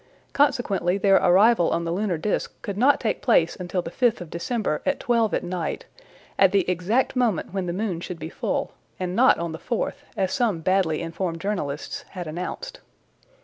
Consequently, 0.33 0.97
their 0.97 1.17
arrival 1.17 1.69
on 1.69 1.83
the 1.85 1.91
lunar 1.91 2.17
disc 2.17 2.59
could 2.63 2.75
not 2.75 2.99
take 2.99 3.21
place 3.21 3.55
until 3.55 3.83
the 3.83 3.91
5th 3.91 4.19
of 4.19 4.31
December 4.31 4.81
at 4.83 4.99
twelve 4.99 5.31
at 5.31 5.43
night, 5.43 5.85
at 6.39 6.51
the 6.51 6.67
exact 6.67 7.15
moment 7.15 7.53
when 7.53 7.67
the 7.67 7.71
moon 7.71 7.99
should 7.99 8.17
be 8.17 8.27
full, 8.27 8.71
and 8.99 9.15
not 9.15 9.37
on 9.37 9.51
the 9.51 9.59
4th, 9.59 9.97
as 10.17 10.31
some 10.33 10.61
badly 10.61 11.03
informed 11.03 11.39
journalists 11.39 12.01
had 12.13 12.25
announced. 12.25 12.79